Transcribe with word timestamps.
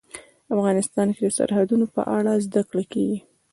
افغانستان 0.55 1.07
کې 1.15 1.21
د 1.25 1.29
سرحدونه 1.37 1.85
په 1.95 2.01
اړه 2.17 2.31
زده 2.45 2.61
کړه 2.69 2.83
کېږي. 2.93 3.19